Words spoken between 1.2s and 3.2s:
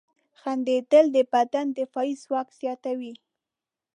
بدن دفاعي ځواک زیاتوي.